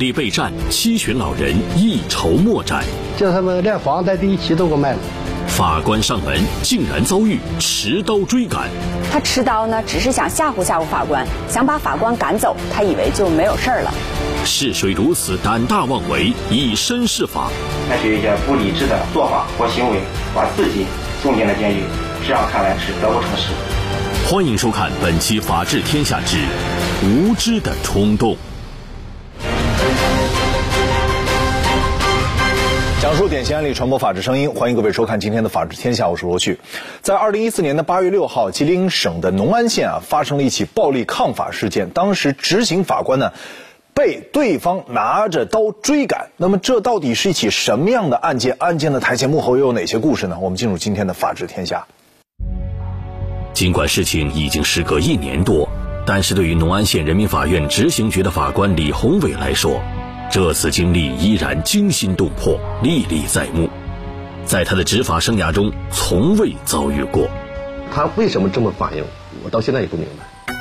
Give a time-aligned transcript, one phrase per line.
[0.00, 2.82] 土地被占，七旬老人一筹莫展，
[3.18, 4.98] 叫他们连房贷第一期都给我卖了。
[5.46, 8.70] 法官上门，竟然遭遇持刀追赶。
[9.12, 13.92] 他持刀呢，只是想吓唬吓唬法官，想把法官赶走，他以为就没有事儿了。
[14.46, 17.50] 是谁如此胆大妄为，以身试法？
[17.86, 20.00] 采取一些不理智的做法或行为，
[20.34, 20.86] 把自己
[21.22, 21.82] 送进了监狱，
[22.26, 23.52] 这样看来是得不偿失。
[24.26, 26.38] 欢迎收看本期《法治天下之
[27.04, 28.32] 无知的冲动》。
[33.00, 36.58] 讲述典型案例，传播法治声音，欢迎各位收看今天的《法治天下》，我是罗旭。
[37.00, 41.88] 在二零一四年的八月六号，吉林省的农安县啊，发生了一起暴力抗法事件。
[41.88, 43.32] 当时执行法官呢，
[43.94, 46.28] 被对方拿着刀追赶。
[46.36, 48.54] 那么，这到底是一起什么样的案件？
[48.58, 50.36] 案件的台前幕后又有哪些故事呢？
[50.38, 51.86] 我们进入今天的《法治天下》。
[53.54, 55.66] 尽管事情已经时隔一年多，
[56.04, 59.80] 但是对于农安县人民法院执行局的法官李宏伟来说，
[60.30, 63.68] 这次经历依然惊心动魄、历历在目，
[64.46, 67.28] 在他的执法生涯中从未遭遇过。
[67.92, 69.02] 他为什么这么反应？
[69.42, 70.54] 我到现在也不明白。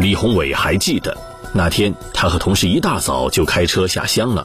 [0.00, 1.16] 李宏伟还记得
[1.54, 4.44] 那天，他和同事一大早就开车下乡了。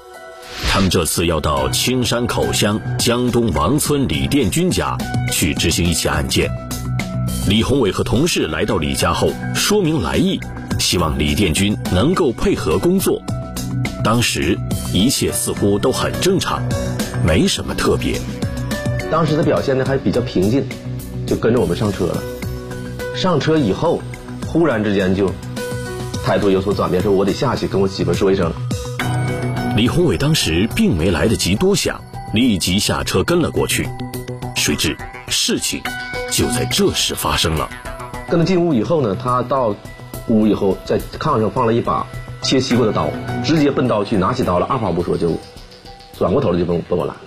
[0.70, 4.96] 他们这次要到青山口乡江东王村李殿军家
[5.32, 6.48] 去执行一起案件。
[7.48, 10.40] 李宏伟和同事来到李家后，说明来意，
[10.78, 13.20] 希望李殿军能够配合工作。
[14.04, 14.60] 当时
[14.92, 16.62] 一切似乎都很正常，
[17.26, 18.20] 没什么特别。
[19.10, 20.68] 当时的表现呢还比较平静，
[21.26, 22.22] 就跟着我们上车了。
[23.16, 24.02] 上车以后，
[24.46, 25.32] 忽然之间就
[26.26, 28.52] 态度有所转变，说我得下去跟我媳妇说一声。
[29.78, 32.02] 李宏伟当时并没来得及多想，
[32.34, 33.88] 立即下车跟了过去。
[34.56, 34.98] 谁知
[35.30, 35.82] 事情
[36.30, 37.70] 就在这时发生了。
[38.30, 39.74] 跟他进屋以后呢，他到
[40.28, 42.06] 屋以后，在炕上放了一把。
[42.44, 43.08] 切西瓜的刀，
[43.44, 45.32] 直接奔刀去，拿起刀了，二话不说就
[46.18, 47.22] 转过头来就奔奔我来了。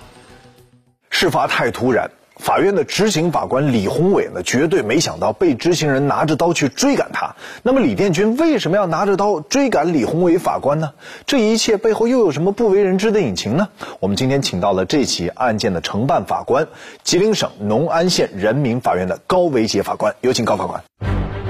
[1.08, 7.34] 事发太突然，法院的执行法官李宏伟呢，绝对没想到被执行人拿着刀去追赶他。
[7.62, 10.90] 那么李殿军为什么要拿着刀追赶李宏伟法官呢？
[11.24, 13.68] 这一切背后又有什么不为人知的隐情呢？
[14.00, 16.68] 我们今天请到了这起案件的承办法官，
[17.02, 20.84] 吉林省农安县人民法院的高维杰法官，有请高法官。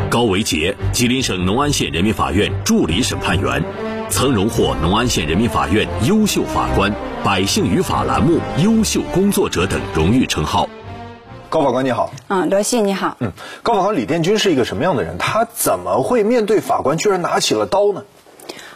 [0.09, 3.63] 高维杰，吉林省农安县人民法院助理审判员，
[4.09, 6.93] 曾荣获农安县人民法院优秀法官、
[7.25, 10.69] 百姓与法栏目优秀工作者等荣誉称号。
[11.49, 12.13] 高法官你好。
[12.29, 13.17] 嗯，罗西你好。
[13.19, 13.33] 嗯，
[13.65, 15.19] 高法官李殿军是一个什么样的人？
[15.19, 18.05] 他怎么会面对法官居然拿起了刀呢？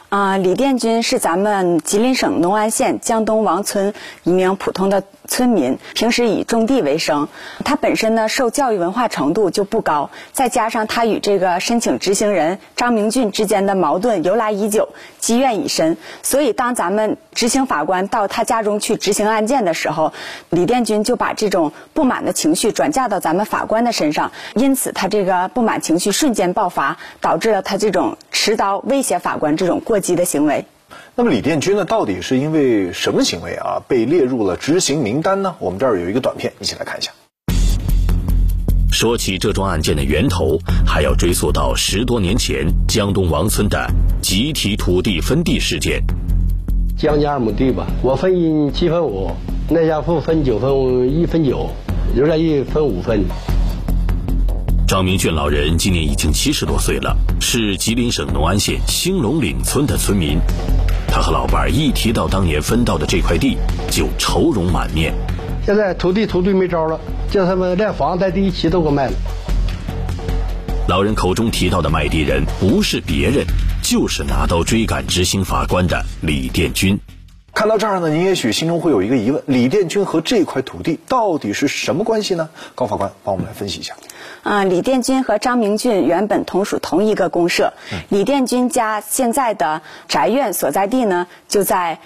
[0.09, 5.05] 啊，李殿军是咱们吉林省农安县江东王村一名普通的。
[5.31, 7.29] 村民平时以种地为生，
[7.65, 14.89] 他本身呢受教育文化程度就不高，再加上他与这个申请执行人张明俊之间的矛盾由来已久，
[15.21, 20.13] 积怨已深，所以当咱们执行法官到他家中去执行案件的时候，
[20.51, 30.67] 李殿军就把这种不满的情绪转嫁到咱们法官的身上，因此他这个不满情绪瞬间爆发，导致了他这种持刀威胁法官这种过激的行为。
[31.15, 35.57] 那么李殿军呢，到底是因为什么行为啊被列入了执行名单呢？
[35.59, 37.11] 我们这儿有一个短片，一起来看一下。
[38.93, 43.89] 说起这桩案件的源头，还要追溯到十多年前江东王村的
[44.21, 46.03] 集体土地分地事件。
[46.99, 49.31] 江家二亩地吧，我分七分五，
[49.71, 51.71] 那家户分九分一分九，
[52.15, 53.25] 刘占义分五分。
[54.91, 60.37] 张明俊老人今年已经七十多岁了，是吉林省农安县兴隆岭村的村民。
[61.07, 63.57] 他和老伴儿一提到当年分到的这块地，
[63.89, 65.15] 就愁容满面。
[65.65, 66.99] 现在土地土地没招了，
[67.31, 69.13] 叫他们连房带地一起都给我卖了。
[70.89, 73.47] 老人口中提到的卖地人，不是别人，
[73.85, 76.99] 就是拿刀追赶执行法官的李殿军。
[77.53, 82.49] 看到这儿呢，您也许心中会有一个疑问：李殿军和这块土地到底是什么关系呢？
[82.75, 83.95] 高法官帮我们来分析一下。
[84.43, 87.75] 啊，李殿军和张明俊原本同属同一个公社。
[88.09, 91.99] 李殿军家现在的宅院所在地呢，就在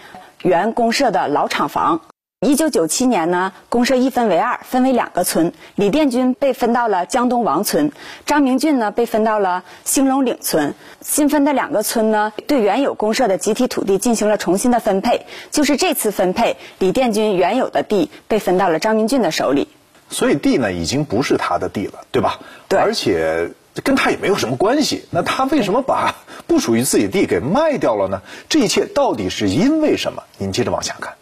[0.42, 2.00] 原公社的老厂房。
[2.40, 5.52] 一九九七年呢，公社一分为二，分为两个村。
[5.76, 7.92] 李殿军被分到了江东王村，
[8.26, 10.74] 张明俊呢被分到了兴隆岭村。
[11.00, 15.24] 新分的两个村呢，对原有公社的集体土地进行了重新的分配。
[15.50, 19.68] 就是这次分配，李殿军原有的地被分到了张明俊的手里。
[20.14, 22.38] 所以地呢，已经不是他的地了，对吧？
[22.68, 22.78] 对。
[22.78, 23.50] 而且
[23.82, 25.06] 跟他也没有什么关系。
[25.10, 26.14] 那他为什么把
[26.46, 28.22] 不属于自己地给卖掉了呢？
[28.48, 30.22] 这一切到底是因为什么？
[30.38, 31.12] 您接着往下看。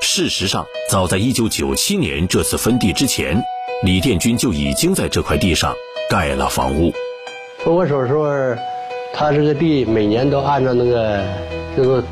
[0.00, 3.42] 事实上，早在1997年这次分地之前，
[3.82, 5.74] 李殿军就已经在这块地上
[6.08, 6.92] 盖了房屋。
[7.58, 8.24] 分我手时候，
[9.12, 11.24] 他这个地每年都按照那个
[11.76, 12.04] 就是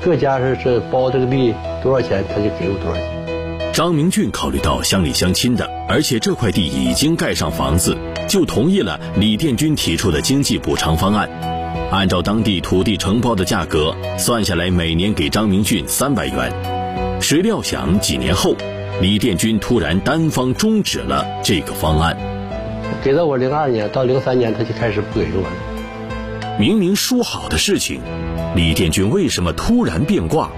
[0.00, 1.52] 各家是是包这个地
[1.82, 3.15] 多少钱，他就给我多少钱。
[3.76, 7.94] 张明俊考虑到乡里乡亲的，而且这块地已经盖上房子，
[8.26, 11.28] 就同意了李殿军提出的经济补偿方案。
[11.90, 16.50] 按照当地土地承包的价格算下来，每年给张明俊三百元。
[17.20, 18.56] 谁料想几年后，
[19.02, 22.16] 李殿军突然单方终止了这个方案。
[23.04, 26.56] 给到我零二年到零三年，他就开始不给我了。
[26.58, 28.00] 明明说好的事情，
[28.54, 30.50] 李殿军为什么突然变卦？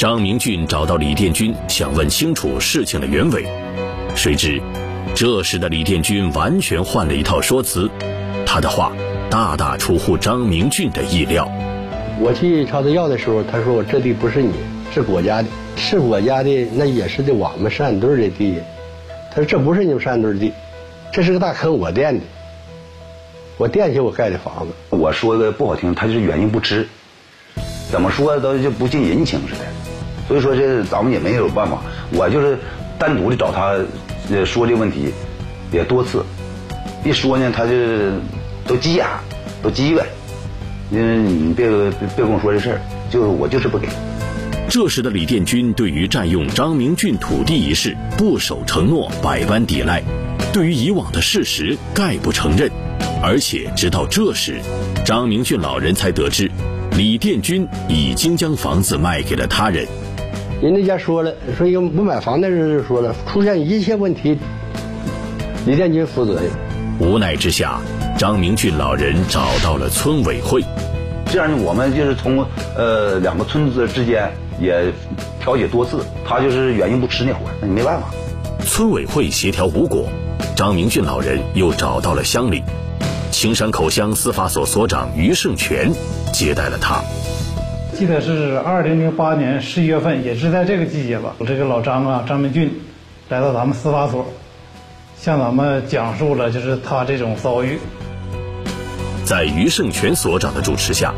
[0.00, 3.46] 张明俊找到李殿军，想问清楚事情的原委。
[4.16, 4.58] 谁知，
[5.14, 7.86] 这时的李殿军完全换了一套说辞，
[8.46, 8.94] 他的话
[9.28, 11.46] 大大出乎张明俊的意料。
[12.18, 14.54] 我去朝他要的时候，他说我这地不是你，
[14.90, 18.58] 是国家的，是我家的，那也是的我们山队的地。
[19.30, 20.54] 他说这不是你们山队的地，
[21.12, 22.24] 这是个大坑，我垫的，
[23.58, 24.72] 我垫起我盖的房子。
[24.96, 26.88] 我说的不好听，他就是原因不知，
[27.90, 29.69] 怎么说都就不近人情似的。
[30.30, 31.82] 所以说这咱们也没有办法，
[32.12, 32.56] 我就是
[33.00, 33.74] 单独的找他
[34.30, 35.12] 呃说这问题，
[35.72, 36.24] 也多次，
[37.04, 37.72] 一说呢他就
[38.64, 39.04] 都急眼，
[39.60, 40.06] 都急呗。
[40.92, 42.80] 因为你别别别跟我说这事儿，
[43.10, 43.88] 就我就是不给。
[44.68, 50.00] 这时的李殿军对于占用张明俊土地一事不守承诺，百般抵赖；
[50.52, 52.70] 对于以往的事实概不承认。
[53.20, 54.60] 而且直到这时，
[55.04, 56.48] 张明俊老人才得知，
[56.92, 59.84] 李殿军已经将房子卖给了他人。
[60.62, 64.36] 人家家说了，说要不买房的人就说了，出现一切问题，
[65.66, 66.50] 李建军负责任。
[66.98, 67.80] 无奈之下，
[68.18, 70.62] 张明俊老人找到了村委会。
[71.32, 72.44] 这样呢，我们就是从
[72.76, 74.30] 呃两个村子之间
[74.60, 74.92] 也
[75.40, 78.10] 调解多次，他就是原因不吃那活，那你没办法。
[78.62, 80.10] 村委会协调无果，
[80.54, 82.62] 张明俊老人又找到了乡里。
[83.30, 85.90] 青山口乡司法所所长于胜全
[86.34, 87.02] 接待了他。
[88.00, 91.34] 记得是二零零八年十一月份，也是在这个季节吧。
[91.36, 92.80] 我这个老张啊，张明俊
[93.28, 94.26] 来到咱们司法所，
[95.18, 97.78] 向咱们讲述了就是他这种遭遇。
[99.26, 101.12] 在于胜全所长的主持下，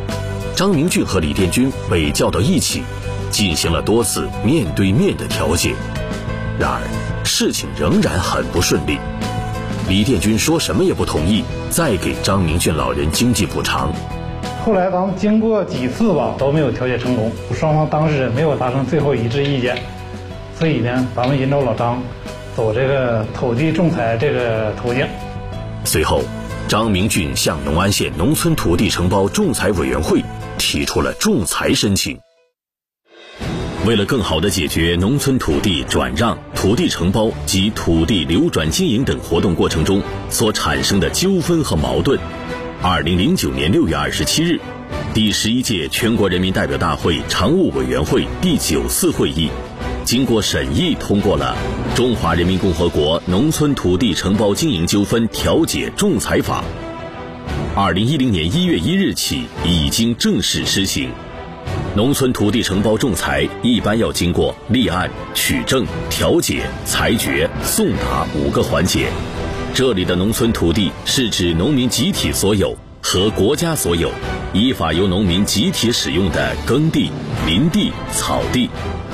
[0.56, 2.82] 张明俊和李殿军被叫到一起，
[3.30, 5.76] 进行了多次面对面的调解。
[6.58, 6.80] 然而，
[7.24, 8.98] 事情仍然很不顺利。
[9.88, 13.92] 李殿军说什么也不同意再给张明俊老人经济补偿。
[14.64, 19.76] 后来咱们经过几次吧，都没有调解成功，双方当事人没有达成最后一致意见，
[20.56, 22.00] 所以呢，咱们引导老张
[22.54, 25.04] 走这个土地仲裁这个途径。
[25.84, 26.20] 随后，
[26.68, 30.22] 张明俊向农安县农村土地承包仲裁委员会
[30.58, 32.16] 提出了仲裁申请。
[33.84, 40.00] 为了更好地解决农村土地转让、土地承包及土地流转经营等活动过程中
[40.30, 42.16] 所产生的纠纷和矛盾，
[42.84, 44.58] 二零零九年六月二十七日，
[45.14, 49.48] 第十一届全国人民代表大会常务委员会第九次会议，
[50.04, 51.56] 经过审议通过了
[51.96, 56.64] 《中华人民共和国农村土地承包经营纠纷调解仲裁法》，
[57.80, 61.08] 二零一零年一月一日起已经正式施行。
[61.94, 69.06] 农村土地承包仲裁一般要经过立案、取证、调解、裁决、送达五个环节。
[69.74, 74.10] 这里的农村土地是指农民集体所有和国家所有，
[74.52, 77.10] 依法由农民集体使用的耕地、
[77.46, 78.68] 林地、草地，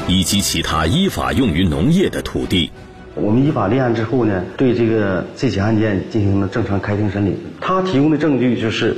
[0.09, 2.73] 以及其他依法用于农业的土地。
[3.15, 7.37] 我们依法立案之后呢，对这个这起案件进行了正常开庭审理。
[7.61, 8.97] 他提供的证据就是，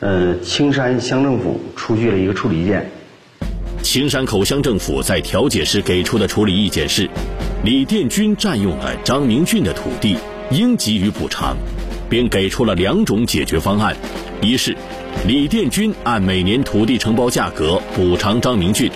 [0.00, 2.90] 呃，青山乡政府出具了一个处理意见。
[3.82, 7.08] 青山口乡政府在调解时给出的处理意见是：
[7.64, 10.16] 李殿军占用了张明俊的土地，
[10.50, 11.56] 应给予补偿，
[12.08, 13.96] 并给出了两种解决方案：
[14.42, 14.76] 一是
[15.26, 18.90] 李殿军按每年土地承包价格补偿张明俊；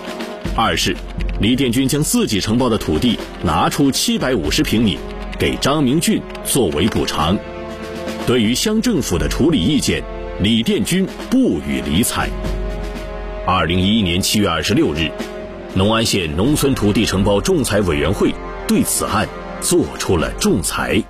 [0.56, 0.96] 二是
[1.40, 4.99] 李殿军将自己承包的土地拿出七百五十平米
[5.38, 7.38] 给张明俊作为补偿。
[8.26, 10.02] 对于乡政府的处理意见，
[10.40, 12.28] 李殿军不予理睬。
[13.46, 15.08] 二零一一年七月二十六日，
[15.75, 18.34] 农安县农村土地承包仲裁委员会
[18.66, 19.28] 对此案
[19.61, 21.00] 作出了仲裁。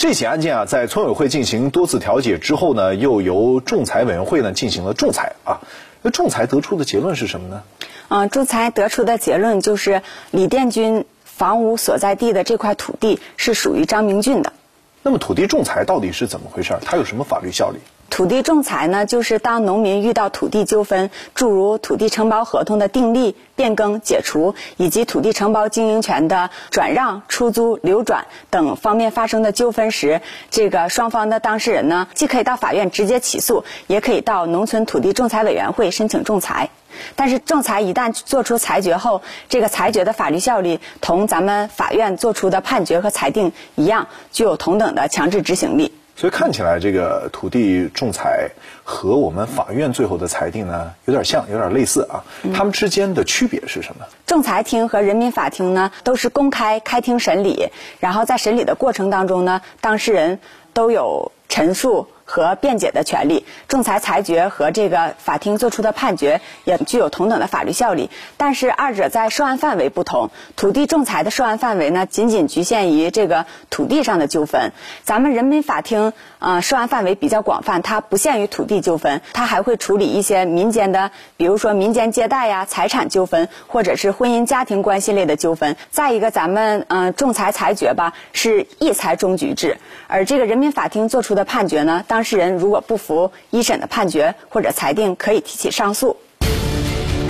[0.00, 5.60] 这起案件啊，在村委会进行多次调解之后呢，又由仲裁委员会呢进行了仲裁啊。
[6.00, 7.62] 那仲裁得出的结论是什么呢？
[8.08, 14.54] 嗯，仲裁得出的结论就是李殿军房屋所在地的这块土地是属于张明俊的。
[15.02, 16.78] 那么土地仲裁到底是怎么回事？
[16.82, 17.76] 它有什么法律效力？
[18.10, 36.68] 土地仲裁呢，就是当农民遇到土地纠纷，诸如土地承包合同的订立、变更、解除，以及土地承包经营权的转让、出租、流转等方面发生的纠纷时，这个双方的当事人呢，既可以到法院直接起诉，也可以到农村土地仲裁委员会申请仲裁。
[37.14, 45.92] 但是仲裁一旦做出裁决后，这个裁决的法律效力同咱们法院做出的判决和裁定一样，具有同等的强制执行力。
[46.20, 48.50] 所以看起来，这个土地仲裁
[48.84, 52.22] 和我们法院最后的裁定呢，有点像，有点类似啊。
[52.52, 54.04] 他们之间的区别是什么？
[54.26, 60.40] 仲裁庭和人民法庭呢，都是公开开庭审理，然后在审理的过程当中呢，当事人
[60.74, 62.06] 都有陈述。
[62.30, 70.30] 和辩解的权利，仲裁裁决和这个法庭作出的判决也具有同等的法律效力，但是二者在受案范围不同。
[70.54, 74.70] 土地仲裁的受案范围呢，仅仅局限于这个土地上的纠纷。
[75.02, 85.76] 咱们人民法庭啊，涉案范围比较广泛，它不限于土地纠纷，它还会处理一些民间的，比如说民间借贷呀、财产纠纷，或者是婚姻家庭关系类的纠纷。
[85.90, 96.16] 再一个，咱们嗯，仲裁裁决吧是一裁终局制，而这个人民法庭作出的判决呢，当当事人如果不服一审的判决或者裁定，可以提起上诉。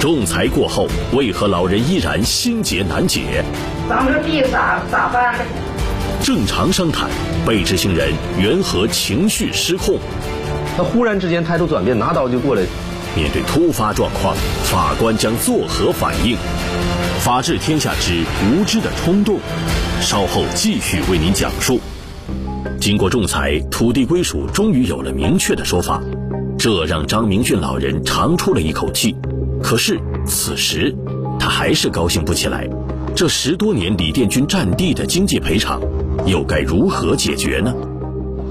[0.00, 3.44] 仲裁过后，为何老人依然心结难解？
[3.88, 5.36] 咱们这地咋咋办？
[6.22, 7.08] 正常商谈，
[7.46, 9.98] 被执行人缘何情绪失控？
[10.76, 12.62] 他忽然之间态度转变，拿刀就过来。
[13.16, 16.36] 面对突发状况，法官将作何反应？
[17.20, 19.38] 法治天下之无知的冲动，
[20.00, 21.80] 稍后继续为您讲述。
[22.78, 26.00] 经过仲裁，土地归属终于有了明确的说法，
[26.58, 29.16] 这让张明俊老人长出了一口气。
[29.62, 30.94] 可是此时，
[31.38, 32.68] 他还是高兴不起来。
[33.16, 35.80] 这十多年李殿军占地的经济赔偿，
[36.26, 37.72] 又该如何解决呢？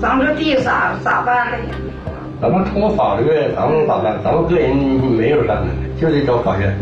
[0.01, 1.57] 咱们这地咋咋办呢？
[2.41, 4.17] 咱们通过法律，咱们咋办？
[4.23, 5.67] 咱们个人没有啥的，
[5.99, 6.73] 就得找法院。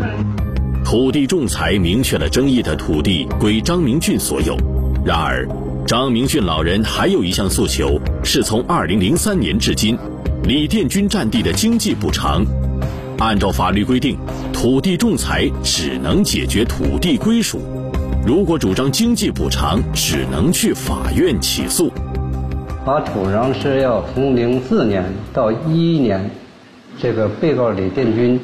[0.84, 4.56] 土地仲裁明确了争议的土地归张明俊所有，
[5.04, 5.46] 然而。
[5.86, 9.96] 张明俊老人还有一项诉求，是从2003年至今，
[10.44, 12.44] 李殿军占地的经济补偿。
[13.18, 14.18] 按照法律规定，
[14.52, 17.60] 土地仲裁只能解决土地归属，
[18.28, 21.90] 如果主张经济补偿，只能去法院起诉。
[22.84, 26.30] 法土壤是要从零四年到一一年，
[26.98, 28.38] 这个被告李殿军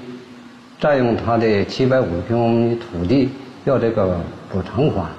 [0.81, 3.29] 占用他的七百五十平方米土地，
[3.67, 5.11] 要这个补偿款。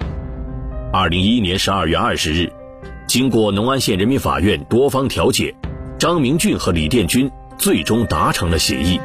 [0.91, 2.51] 二零一一年十二月二十日，
[3.05, 5.53] 经过农安县人民法院多方调解，
[5.99, 7.29] 张明俊和李殿军
[7.59, 8.99] 最终达成了协议。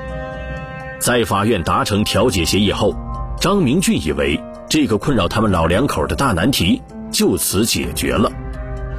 [0.99, 2.95] 在法院达成调解协议后，
[3.38, 4.40] 张明俊以为
[4.71, 8.31] 这个困扰他们老两口的大难题就此解决了。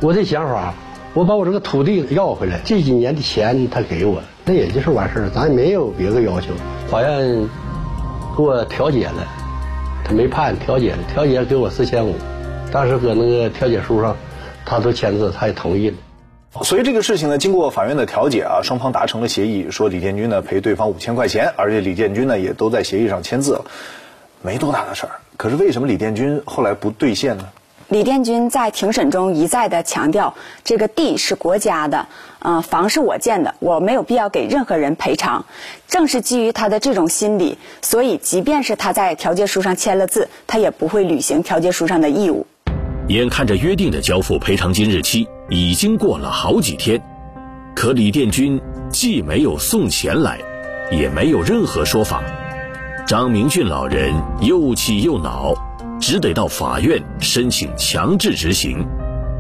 [0.02, 0.74] 我的想法，
[1.14, 6.48] 我把我这个土地要回来，这几年的钱他给我，那也就是完事儿，咱也没有别的要求。
[6.90, 7.48] 法院
[8.36, 9.26] 给我调解了，
[10.04, 12.16] 他没判，调解了，调解给我四千五。
[12.70, 14.18] 当时搁那个调解书上，
[14.66, 15.96] 他都签字，他也同意了。
[16.64, 23.66] 所以这个事情呢，经过法院的调解啊，双方达成了协议，说李建军呢赔对方五千块钱，而且李建军呢也都在协议上签字了，
[24.42, 25.21] 没多大的事儿。
[25.42, 27.44] 可是为什么李殿军后来不兑现呢？
[27.88, 32.08] 李殿军在庭审中一再的强调，这个地是国家的，
[32.42, 35.44] 嗯，房是我建的，我没有必要给任何人赔偿。
[35.88, 42.46] 正是基于他的这种心理，所以即便是他在调解书上签了字，他也不会履行调解书上的义务。
[43.08, 47.02] 眼看着约定的交付赔偿金日期已经过了好几天，
[47.76, 50.38] 可李殿军既没有送钱来，
[50.92, 52.22] 也没有任何说法。
[53.12, 55.54] 张明俊老人又气又恼。
[56.00, 58.88] 只得到法院申请强制执行，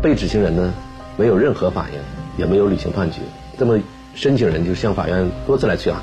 [0.03, 0.73] 被执行人呢
[1.15, 1.99] 没有任何反应，
[2.37, 3.19] 也没有履行判决，
[3.57, 3.79] 那么
[4.13, 6.01] 申请人就向法院多次来催案，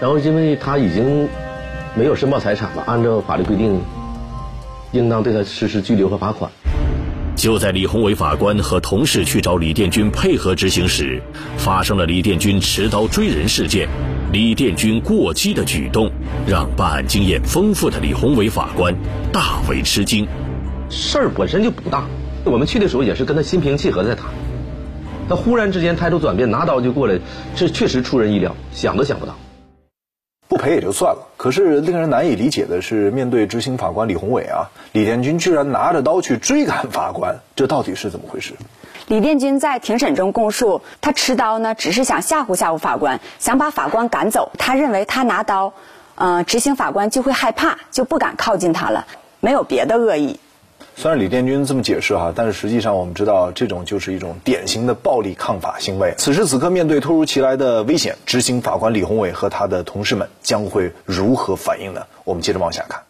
[0.00, 1.28] 然后因为他已经
[1.96, 3.80] 没有申报财产了，按照法律规定，
[4.92, 6.52] 应当对他实施拘留和罚款。
[7.34, 11.20] 就在李宏伟法官和同事去找李殿军配合执行时，
[11.56, 13.88] 发生了李殿军持刀追人事件。
[14.32, 16.10] 李殿军过激的举动，
[16.46, 18.94] 让办案经验丰富的李宏伟法官
[19.30, 20.26] 大为吃惊。
[20.88, 22.06] 事儿本身就不大，
[22.44, 24.30] 我们去的时候也是跟他心平气和在谈。
[25.28, 27.18] 他忽然之间态度转变，拿刀就过来，
[27.54, 29.36] 这确实出人意料，想都想不到。
[30.52, 38.52] 不赔也就算了，可是令人难以理解的是，面对执行法官李宏伟啊，李殿军居然拿着刀去追赶法官，这到底是怎么回事？
[39.06, 44.52] 李殿军在庭审中供述，他持刀呢，只是想吓唬吓唬法官，想把法官赶走。
[44.58, 45.72] 他认为他拿刀，
[46.16, 49.06] 嗯，执行法官就会害怕，就不敢靠近他了，
[49.40, 50.38] 没有别的恶意。
[50.96, 56.14] 虽然李殿军这么解释哈，但是实际上我们知道，这种就是一种典型的暴力抗法行为。
[56.18, 62.02] 此时此刻，面对突如其来的危险，执行法官李宏伟和他的同事们将会如何反应呢？
[62.24, 63.02] 我们接着往下看。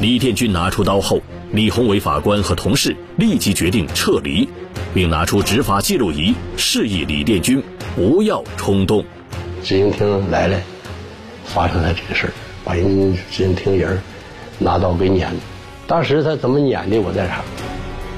[0.00, 1.20] 李殿军拿出刀后，
[1.52, 4.48] 李宏伟法官和同事立即决定撤离，
[4.94, 7.62] 并拿出执法记录仪示意李殿军
[7.94, 9.04] 不要冲动。
[9.62, 10.58] 执行厅来了，
[11.44, 12.32] 发生了这个事儿，
[12.64, 14.00] 把人执行厅人
[14.58, 15.40] 拿刀给撵了。
[15.92, 17.44] 当时他怎么撵的，我在场。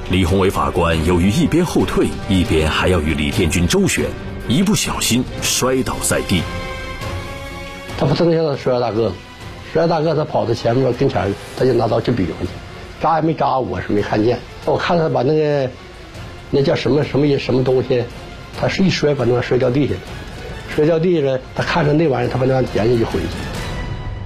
[0.09, 4.05] 李宏伟法官由于一边后退，一边还要与李殿军周旋，
[4.47, 6.41] 一不小心摔倒在地。
[7.97, 9.15] 他不曾想到摔大个子，
[9.73, 12.47] 摔大个子他跑到前面跟前，他就拿刀去比划去，
[13.01, 14.39] 扎也没扎，我是没看见。
[14.63, 15.69] 我看他把那个
[16.51, 18.05] 那叫什么什么什么东西，
[18.57, 19.99] 他是一摔把那玩意摔掉地下了，
[20.73, 23.27] 摔掉地下了，他看着那玩意儿，他把那玩意儿捡起就回去。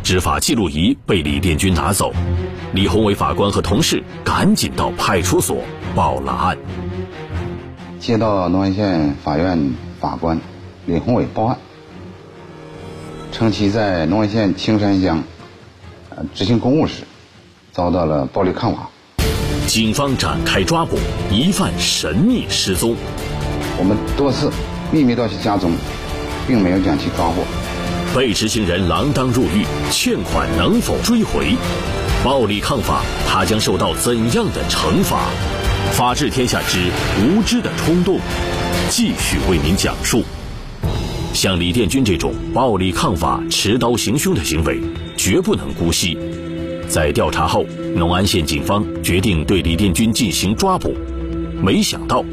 [0.09, 2.11] 执法记录仪被李殿军拿走，
[2.73, 5.57] 李宏伟法官和同事赶紧到派出所
[5.93, 6.57] 报了案。
[7.99, 10.41] 接到农安县法院法官
[10.87, 11.59] 李宏伟报案，
[13.31, 15.21] 称其在农安县青山乡
[16.33, 17.03] 执行公务时
[17.71, 18.89] 遭到了暴力抗法。
[19.67, 20.97] 警方展开抓捕，
[21.29, 22.95] 疑犯神秘失踪。
[23.77, 24.51] 我们多次
[24.91, 25.71] 秘密到其家中，
[26.47, 27.43] 并没有将其抓获。
[28.15, 31.55] 被执行人锒铛入狱，欠款能否追回？
[32.23, 35.29] 暴力抗法，他将受到怎样的惩罚？
[35.91, 36.89] 法治天下之
[37.21, 38.19] 无知的冲动，
[38.89, 40.23] 继续为您讲述。
[41.33, 44.81] 像李殿军这种暴力抗法、持刀行凶的行为，
[45.15, 46.17] 绝不能姑息。
[46.87, 47.63] 在调查后，
[47.95, 50.97] 农安县警方决定对李殿军进行抓捕。
[51.61, 52.25] 没想到，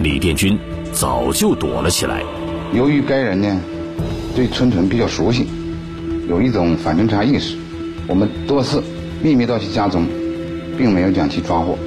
[0.00, 0.58] 李殿军
[0.92, 2.22] 早就躲了起来。
[2.74, 3.60] 由于该人呢，
[4.34, 5.46] 对村屯比较熟悉，
[6.28, 7.56] 有一种反侦查意识，
[8.08, 8.82] 我们多次
[9.22, 10.04] 秘密到其家中，
[10.76, 11.78] 并没有将其抓获。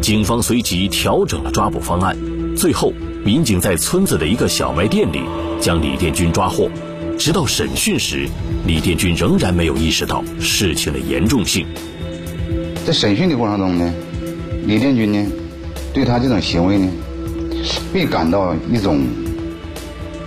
[0.00, 2.16] 警方随即调整了抓捕方案，
[2.56, 2.92] 最后
[3.24, 5.20] 民警在村子的一个小卖店里
[5.60, 6.68] 将李殿军抓获。
[7.16, 8.26] 直到审讯时，
[8.66, 11.64] 李殿军仍然没有意识到事情的严重性。
[12.84, 13.94] 在审讯的过程中呢，
[14.66, 15.24] 李殿军呢，
[15.94, 16.88] 对他这种行为呢，
[17.94, 19.02] 未感到一种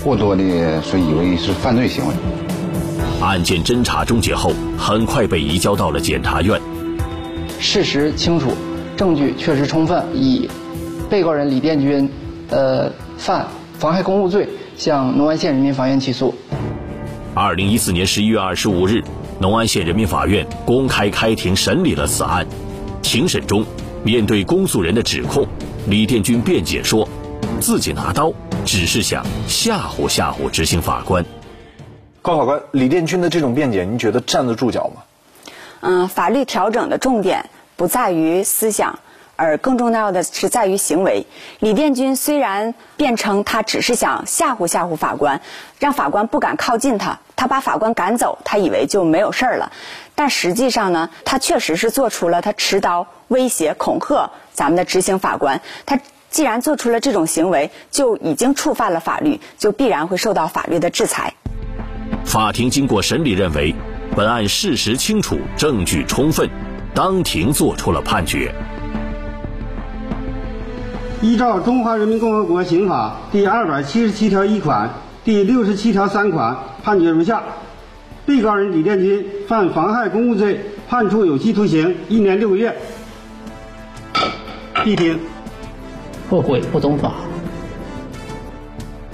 [0.05, 2.13] 过多的说以为是犯罪行为。
[3.19, 6.61] 案件侦查终结后，很快被移交到了检察院。
[7.59, 8.51] 事实清楚，
[8.95, 10.47] 证据确实充分，以
[11.09, 12.07] 被告人李殿军，
[12.49, 12.87] 呃，
[13.17, 13.47] 犯
[13.79, 16.35] 妨害公务罪，向农安县人民法院起诉。
[17.33, 19.03] 二零一四年十一月二十五日，
[19.39, 22.45] 农安县人民法院公开开庭审理了此案。
[23.01, 23.65] 庭审中，
[24.03, 25.47] 面对公诉人的指控，
[25.87, 27.09] 李殿军辩解说，
[27.59, 28.31] 自己拿刀
[28.65, 31.23] 只是想吓唬吓唬执行法官。
[32.21, 35.03] 高法官，李殿军的这种辩解，您觉得站得住脚吗？
[35.81, 38.99] 嗯，法律调整的重点不在于思想。
[39.37, 41.27] 而更重要的是在于行为。
[41.59, 45.41] 李殿军虽然辩称他只是想吓唬吓唬法官，
[45.77, 49.73] 让法官不敢靠近他，他把法官赶走，他以为就没有事儿了。
[50.15, 55.59] 但实际上呢，他确实是做出了他持刀威胁恐吓咱们的执行法官。
[55.85, 55.99] 他
[56.35, 61.33] 既然做出了这种行为，就已经触犯了法律，就必然会受到法律的制裁。
[62.25, 63.73] 法庭经过审理认为，
[64.17, 66.49] 本案事实清楚，证据充分，
[66.93, 68.53] 当庭作出了判决。
[71.21, 74.89] 依照《中华人民共和国刑法》第二百七十七条一款、
[75.23, 77.41] 第六十七条三款，判决如下：
[78.25, 82.75] 被告人李殿军犯妨害公务罪，判处有期徒刑一年六个月。
[84.83, 85.17] 闭庭。
[86.29, 87.13] 后悔不懂法，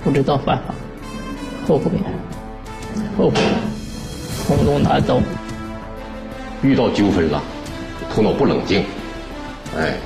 [0.04, 0.74] 不知道犯法，
[1.68, 1.92] 后悔，
[3.18, 3.36] 后悔，
[4.48, 5.22] 冲动拿走。
[6.62, 7.42] 遇到纠纷了，
[8.14, 8.84] 头脑不冷静，
[9.78, 9.98] 哎，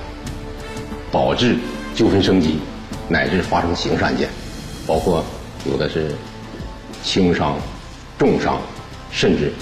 [1.12, 1.58] 导致。
[1.96, 2.60] 纠纷升级，
[3.08, 4.28] 乃至发生刑事案件，
[4.86, 5.24] 包括
[5.66, 6.14] 有的是
[7.02, 7.58] 轻伤、
[8.18, 8.60] 重伤，
[9.12, 9.54] 甚至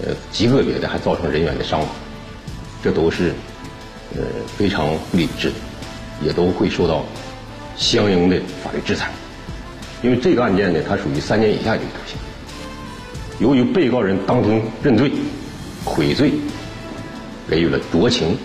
[0.00, 1.88] 呃极个别的还造成人员的伤亡，
[2.84, 3.34] 这都是
[4.14, 4.22] 呃
[4.56, 5.48] 非常理智。
[5.48, 5.56] 的，
[6.22, 7.04] 也都会受到
[7.76, 9.10] 相应的法律制裁。
[10.02, 12.18] 因为这个案件呢，它属于三年以下有期徒刑。
[13.38, 15.10] 由于被告人当庭认罪、
[15.84, 16.32] 悔罪，
[17.48, 18.36] 给予了酌情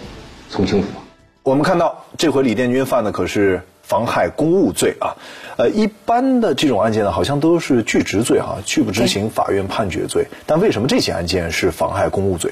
[0.50, 1.02] 从轻处罚。
[1.44, 5.16] 我们看到，这回李殿军犯的可是妨害公务罪啊。
[5.58, 10.26] 呃，一般的这种案件呢，好像都是拒执罪哈，拒不执行法院判决罪。
[10.46, 12.52] 但为什么这起案件是妨害公务罪？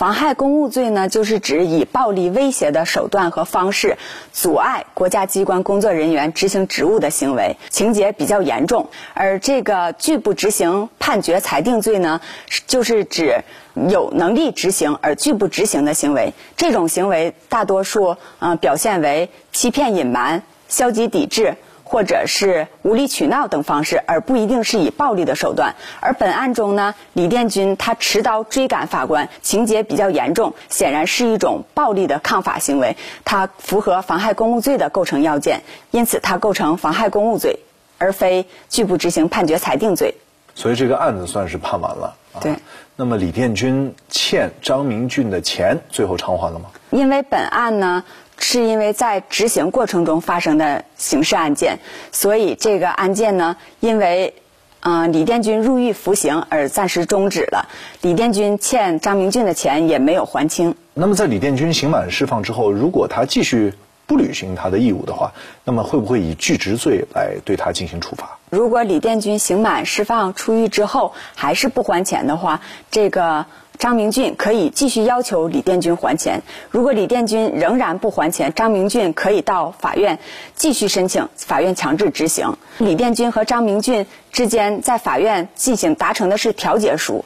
[0.00, 3.98] 妨害公务罪呢，就是指以暴力威胁的手段和方式，
[4.32, 8.88] 阻碍国家机关工作人员执行职务的行为，情节比较严重。
[9.12, 12.22] 而这个拒不执行判决裁定罪呢，
[12.66, 13.44] 就是指。
[13.88, 21.56] 有能力执行而拒不执行的行为，这种行为大多数嗯表现为欺骗、隐瞒、消极抵制，
[21.90, 25.74] 或者是无理取闹等方式，而不一定是以暴力的手段。
[25.98, 37.58] 而本案中呢，李殿军他持刀追赶法官，情节比较严重，显然是一种暴力的抗法行为，他符合妨害公务罪的构成要件，因此他构成妨害公务罪，
[37.98, 40.14] 而非拒不执行判决裁定罪。
[40.54, 42.14] 所以这个案子算是判完了。
[42.40, 42.54] 对。
[42.94, 46.66] 那么李殿军欠张明俊的钱，最后偿还了吗？
[46.90, 48.04] 因为本案呢，
[48.40, 51.78] 是因为在执行过程中发生的刑事案件，
[52.10, 54.34] 所以这个案件呢，因为。
[54.82, 57.68] 嗯，李殿军入狱服刑而暂时终止了。
[58.00, 60.74] 李殿军欠张明俊的钱也没有还清。
[60.94, 63.74] 那么，在李殿军刑满释放之后，如果他继续
[64.06, 68.38] 不履行他的义务的话，那么会不会以拒执罪来对他进行处罚？
[68.48, 73.44] 如果李殿军刑满释放出狱之后还是不还钱的话，这个。
[73.80, 76.42] 张明俊可以继续要求李殿军还钱。
[76.70, 80.18] 如果李殿军仍然不还钱，张明俊可以到法院
[80.54, 82.58] 继续申请法院强制执行。
[82.76, 87.24] 李殿军和张明俊之间在法院进行达成的是调解书，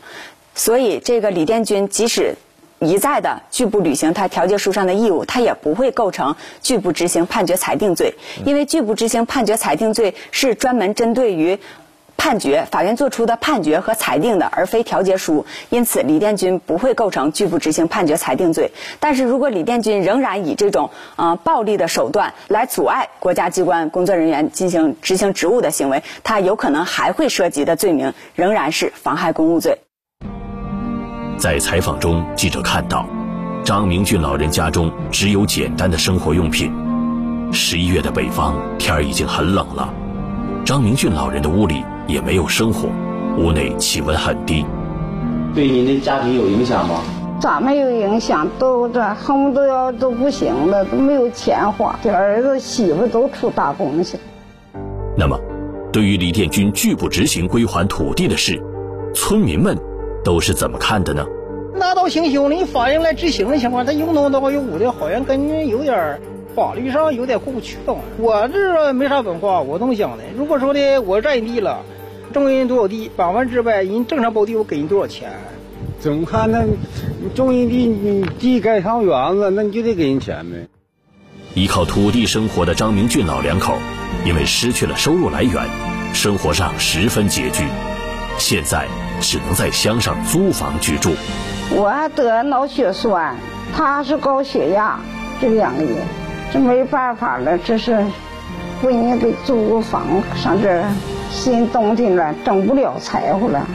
[0.54, 2.36] 所以这个李殿军即使
[2.78, 8.14] 一再的拒不履行他调解书上的义务，他也不会构成拒不执行判决裁定罪，
[8.46, 11.58] 因为拒不执行判决裁定罪是专门针对于。
[12.16, 18.72] 判决，法院作出的判决和裁定的，而非调解书，因此李殿军不会构成拒不执行判决裁定罪。
[18.98, 29.78] 但是如果李殿军仍然以这种呃暴力的手段来阻碍国家机关工作人员进行执行职务的行为，他有可能还会涉及的罪名仍然是妨害公务罪。
[31.36, 33.06] 在采访中，记者看到
[33.64, 36.72] 张明俊老人家中只有简单的生活用品。
[37.52, 39.92] 十一月的北方，天儿已经很冷了。
[40.64, 42.88] 张明俊老人的屋里也没有生火，
[43.38, 44.64] 屋内气温很低。
[45.54, 47.00] 对您的家庭有影响吗？
[47.40, 48.48] 咋没有影响？
[48.58, 54.18] 都这恨不得要都不行了，都没有钱花，这儿子媳妇都出打工去。
[55.16, 55.38] 那么，
[55.92, 58.62] 对于李殿军拒不执行归还土地的事，
[59.14, 59.78] 村民们
[60.24, 61.24] 都是怎么看的呢？
[61.74, 66.20] 拿刀行凶了，你法院来执行的情况，他有弄的话有武的，好像跟你有点。
[66.54, 70.22] 法律上有点过不去的，我这没啥文化，我这么想的？
[70.36, 71.80] 如果说的我占地了，
[72.34, 75.32] 种人多少地，百分之百人正常包地，我给人多少钱？
[76.00, 76.64] 怎么看那
[77.34, 80.68] 种人地，你地盖上园子，那你就得给人钱呗。
[81.54, 83.78] 依靠土地生活的张明俊老两口，
[84.26, 85.54] 因为失去了收入来源，
[86.12, 87.64] 生活上十分拮据，
[88.38, 88.86] 现在
[89.20, 91.12] 只能在乡上租房居住。
[91.70, 93.36] 我得脑血栓，
[93.74, 94.98] 他是高血压，
[95.40, 95.94] 这两个人。
[96.52, 98.04] 这没办法了，这是
[98.84, 100.84] 为你给租个房，上这
[101.30, 103.66] 新冬天了，挣不了柴火了，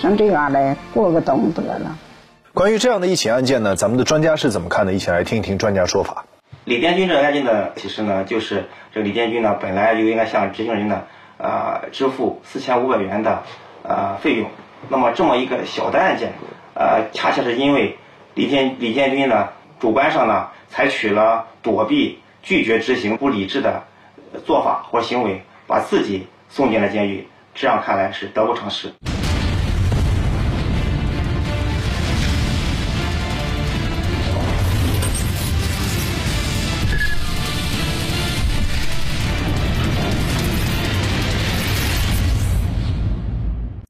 [0.00, 1.96] 上这嘎来过个冬得了。
[2.54, 4.92] 关于这样的一起案件呢，咱们的专家是怎么看的？
[4.92, 6.24] 一起来听一听专家说法。
[6.64, 11.02] 李建军这个案件呢，其实呢，就是这李建军呢，本来就应该向执行人呢，
[11.36, 13.44] 呃，支付四千五百元的
[13.84, 14.50] 呃费用。
[14.88, 16.32] 那么这么一个小的案件，
[16.74, 17.96] 呃，恰恰是因为
[18.34, 22.18] 李建李建军呢，主观上呢，采取了躲避。
[22.40, 23.82] 拒绝执行不理智的
[24.44, 28.92] 做法或行为，把自己送进了监狱，这样看来是得不偿失。